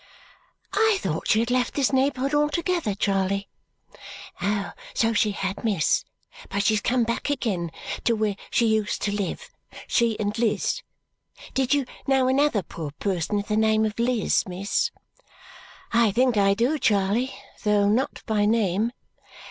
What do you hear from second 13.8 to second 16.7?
of Liz, miss?" "I think I